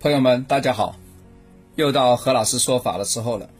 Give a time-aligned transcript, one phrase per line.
[0.00, 0.94] 朋友们，大家好，
[1.74, 3.50] 又到何老师说法的时候了。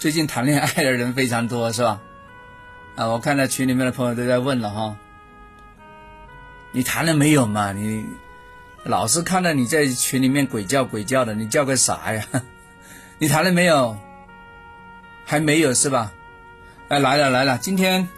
[0.00, 2.00] 最近谈恋爱的人非常多，是吧？
[2.96, 4.96] 啊，我看到群里面的朋友都在问了哈，
[6.72, 7.70] 你谈了没有嘛？
[7.72, 8.04] 你
[8.82, 12.26] 老是看到你在群里面鬼叫鬼叫的，你叫个啥呀？
[13.18, 13.96] 你谈了没有？
[15.24, 16.12] 还没有是吧？
[16.88, 18.08] 哎，来了来了，今天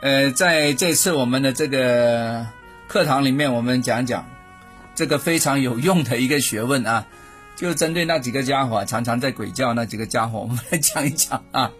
[0.00, 2.46] 呃，在这次我们的这个
[2.88, 4.26] 课堂里面，我们讲讲。
[4.96, 7.06] 这个非常有用的一个学问啊，
[7.54, 11.70] 就针对那几个家伙常常在鬼叫那几个家伙，我们来讲一讲啊。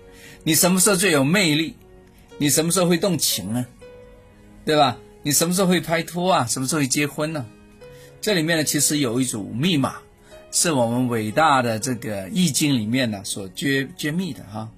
[0.45, 1.75] 你什么时候最有魅力？
[2.37, 3.67] 你什么时候会动情呢？
[4.67, 4.99] 对吧？
[5.23, 6.47] 你什么时候会拍拖啊？
[6.47, 7.47] 什么时候会结婚呢？
[8.21, 9.97] 这里面呢，其实有一组密码，
[10.53, 14.69] 是我们伟大的这个易经里面呢所揭揭秘的哈。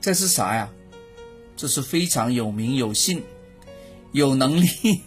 [0.00, 0.70] 这是啥呀？
[1.54, 3.22] 这是非常有名有姓、
[4.12, 5.02] 有能力。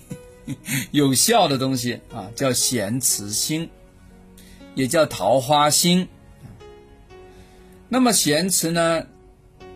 [0.92, 3.70] 有效的东西啊，叫咸池星，
[4.76, 6.08] 也叫桃花星。
[7.90, 9.06] 那么咸池呢？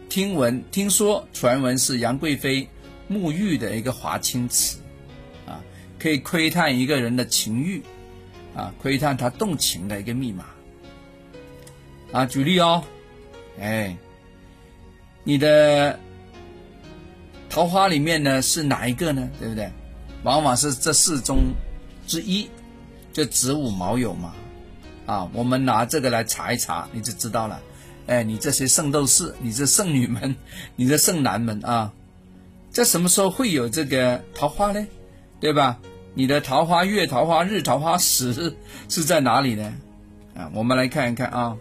[0.09, 2.67] 听闻、听说、传闻是杨贵妃
[3.09, 4.77] 沐浴的一个华清池，
[5.45, 5.61] 啊，
[5.99, 7.79] 可以窥探一个人的情欲，
[8.55, 10.45] 啊，窥探他动情的一个密码。
[12.11, 12.83] 啊，举例哦，
[13.59, 13.95] 哎，
[15.23, 15.99] 你的
[17.47, 19.29] 桃花里面呢是哪一个呢？
[19.39, 19.71] 对不对？
[20.23, 21.53] 往往是这四中
[22.05, 22.49] 之一，
[23.13, 24.33] 就子午卯酉嘛，
[25.05, 27.59] 啊，我们拿这个来查一查，你就知道了。
[28.07, 30.35] 哎，你这些圣斗士，你这圣女们，
[30.75, 31.93] 你这圣男们啊，
[32.71, 34.85] 在什么时候会有这个桃花呢？
[35.39, 35.79] 对吧？
[36.15, 38.57] 你的桃花月、桃花日、桃花时
[38.89, 39.73] 是在哪里呢？
[40.35, 41.57] 啊，我们来看一看啊，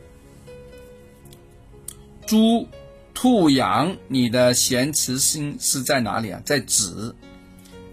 [2.26, 2.66] 猪、
[3.14, 6.40] 兔、羊，你的咸池星是在哪里啊？
[6.44, 7.14] 在子。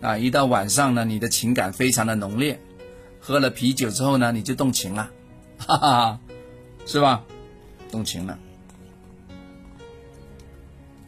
[0.01, 2.59] 啊，一到晚上呢，你的情感非常的浓烈，
[3.19, 5.09] 喝了啤酒之后呢，你就动情了，
[5.57, 6.19] 哈哈，
[6.85, 7.23] 是吧？
[7.91, 8.37] 动情了，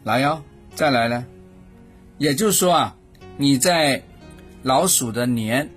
[0.03, 0.41] 来哟，
[0.73, 1.25] 再来呢。
[2.17, 2.95] 也就是说啊，
[3.35, 4.01] 你在
[4.63, 5.69] 老鼠的年，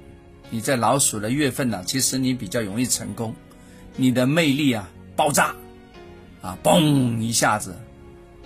[0.51, 3.35] 你在老鼠的月份呢，其实你比较容易成功，
[3.97, 5.55] 你的魅力啊爆炸，
[6.41, 7.77] 啊嘣一下子，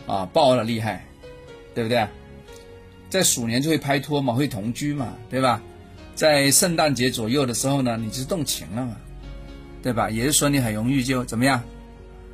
[0.07, 1.07] 啊爆了厉害，
[1.75, 2.09] 对不对？
[3.15, 5.63] 在鼠年就会拍拖嘛，会同居嘛，对吧？
[6.17, 8.97] 在圣诞节左右的时候呢，你就动情了嘛，
[9.85, 10.11] 对吧？
[10.11, 11.63] 也就是说你很容易就怎么样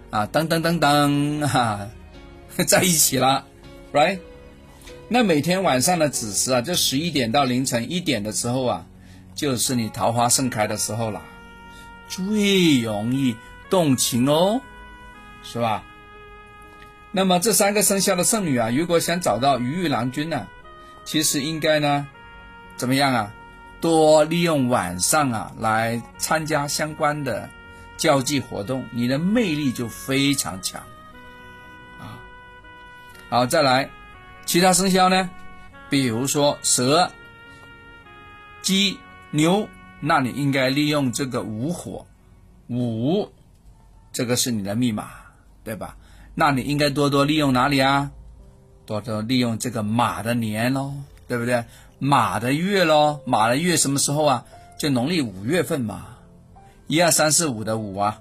[0.08, 0.26] 啊？
[0.32, 1.86] 噔噔噔噔哈，
[2.66, 3.44] 在一起了
[3.92, 4.20] ，right？
[5.06, 8.86] 那每天晚上的子时啊，就十一点到凌晨一点的时候啊，
[9.34, 11.20] 就是你桃花盛开的时候了，
[12.08, 13.36] 最容易
[13.68, 14.62] 动情哦，
[15.42, 15.84] 是吧？
[17.12, 20.46] 那么这三个生肖的剩女啊，如果想找到鱼玉郎君呢？
[21.10, 22.06] 其实应该呢，
[22.76, 23.34] 怎么样啊？
[23.80, 27.50] 多利用晚上啊来参加相关的
[27.96, 30.80] 交际活动，你的魅力就非常强
[31.98, 32.14] 啊。
[33.28, 33.90] 好，再来
[34.46, 35.28] 其他生肖呢？
[35.88, 37.10] 比如说蛇、
[38.62, 38.96] 鸡、
[39.32, 42.06] 牛，那你应该利用这个午火，
[42.68, 43.32] 午，
[44.12, 45.10] 这个是你的密码，
[45.64, 45.96] 对吧？
[46.36, 48.12] 那你应该多多利用哪里啊？
[48.90, 50.94] 多多利用这个马的年喽，
[51.28, 51.64] 对不对？
[52.00, 54.44] 马的月喽，马的月什么时候啊？
[54.80, 56.16] 就农历五月份嘛，
[56.88, 58.20] 一二三四五的五啊。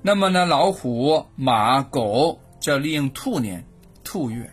[0.00, 3.64] 那么呢，老虎、马、狗就要利用兔年、
[4.04, 4.48] 兔月，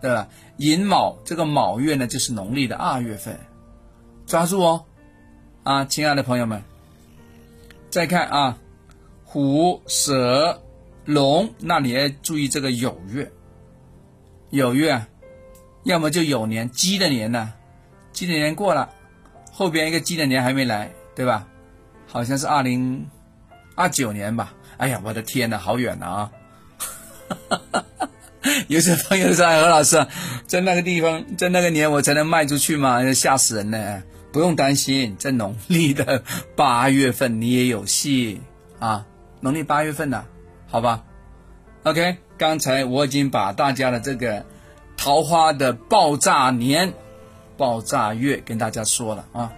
[0.00, 0.26] 对吧？
[0.56, 3.38] 寅卯这个卯月呢，就是农历的二月份，
[4.26, 4.84] 抓住哦，
[5.64, 6.62] 啊，亲爱的朋友们，
[7.90, 8.58] 再看啊，
[9.26, 10.62] 虎、蛇、
[11.04, 13.30] 龙，那你要注意这个酉月。
[14.50, 15.06] 有月，
[15.84, 17.52] 要么就有年鸡的年呢，
[18.12, 18.88] 鸡的年过了，
[19.52, 21.46] 后边一个鸡的年还没来，对吧？
[22.06, 23.08] 好像是二零
[23.74, 24.54] 二九年吧。
[24.76, 26.30] 哎呀，我的天呐，好远啊！
[28.68, 30.06] 有些朋友说：“何老师，
[30.46, 33.12] 在那个地方，在那个年我才能卖出去吗？
[33.12, 34.02] 吓死人呢！”
[34.32, 36.22] 不用担心，在农历的
[36.54, 38.40] 八月份你也有戏
[38.78, 39.06] 啊，
[39.40, 40.24] 农历八月份的，
[40.68, 41.04] 好吧
[41.84, 42.18] ？OK。
[42.38, 44.44] 刚才我已经把大家的这个
[44.96, 46.92] 桃花的爆炸年、
[47.56, 49.52] 爆炸月跟大家说了啊。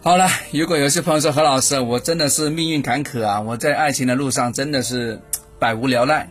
[0.00, 5.20] 好了，如果有些朋友说何老师，我真的是命运坎坷啊，我在爱情的路上真的是
[5.58, 6.30] 百无聊赖，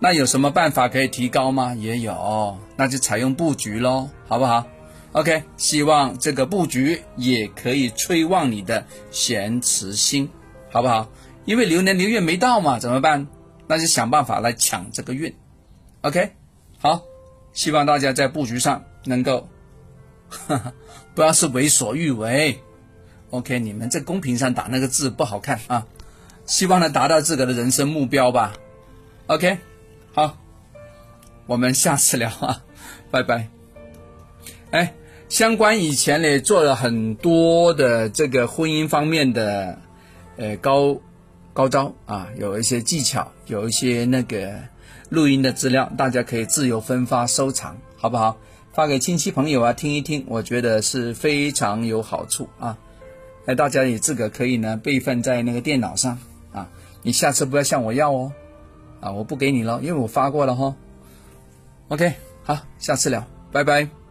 [0.00, 1.74] 那有什么办法可以提高吗？
[1.74, 4.66] 也有，那就采用布局喽，好不好
[5.12, 10.28] ？OK，希望这个布局也可以催旺你的咸池星，
[10.72, 11.08] 好不好？
[11.44, 13.28] 因为流年流月没到嘛，怎么办？
[13.66, 15.34] 那就想办法来抢这个运
[16.02, 16.32] ，OK，
[16.78, 17.02] 好，
[17.52, 19.48] 希望大家在布局上能够，
[21.14, 22.60] 不要是为所欲为
[23.30, 25.86] ，OK，你们在公屏上打那个字不好看啊，
[26.46, 28.54] 希望能达到自个的人生目标吧。
[29.26, 29.58] OK，
[30.12, 30.36] 好，
[31.46, 32.62] 我们下次聊啊，
[33.10, 33.48] 拜拜。
[34.70, 34.92] 哎，
[35.28, 39.78] 相关以前呢做了很多的这个婚姻方面的
[40.36, 41.00] 呃高
[41.54, 44.52] 高招啊，有一些技巧，有一些那个
[45.08, 48.36] 录音的资料，大家可以自由分发收藏，好不好？
[48.72, 52.76] 发给亲戚朋友啊，听一听，我觉得是非常有好处啊。
[53.46, 56.18] 哎，大家也自个可以呢备份在那个电脑上
[56.52, 56.68] 啊。
[57.02, 58.32] 你下次不要向我要哦，
[59.00, 60.74] 啊，我不给你了，因为我发过了哈。
[61.88, 62.12] OK，
[62.42, 64.03] 好，下次聊，拜拜。